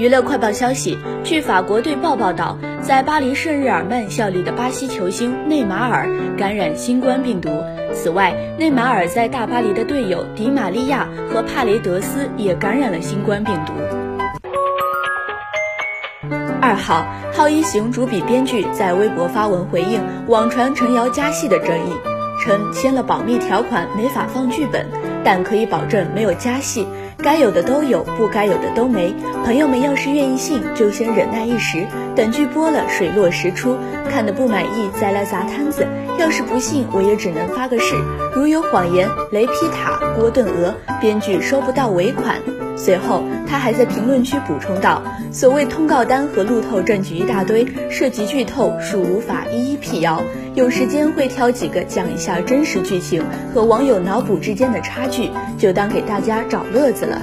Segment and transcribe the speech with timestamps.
[0.00, 7.50] 娱乐快报消息：据法国队报报道，在巴黎圣日耳曼效力的巴西球星内马尔感染新冠病毒。
[7.92, 13.74] 此外，内马尔在大巴黎的队友迪玛利亚和帕雷德斯也感染了新冠病毒。
[16.62, 17.04] 二号，
[17.34, 21.92] 浩一行主笔编剧在微博发文回应网传陈瑶加戏的争议，
[22.42, 24.86] 称签了保密条款，没法放剧本，
[25.24, 26.86] 但可以保证没有加戏。
[27.22, 29.14] 该有的都有，不该有的都没。
[29.44, 31.86] 朋友们要是愿意信，就先忍耐一时，
[32.16, 33.76] 等剧播了，水落石出。
[34.10, 35.86] 看的不满意再来砸摊子。
[36.18, 37.94] 要是不信，我也只能发个誓：
[38.34, 42.36] 如有谎言，雷劈塔、锅炖鹅，编剧收不到尾款。
[42.76, 50.22] 随后，他还在评论区补充道：“所谓通告单和路透证据一大堆，涉及剧透，恕无法一一辟谣。
[50.54, 53.22] 有时间会挑几个讲一下真实剧情
[53.54, 57.20] 和网友脑补之间的差去，就当给大家找乐子了。”